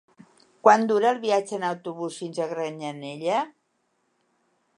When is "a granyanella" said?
2.41-3.45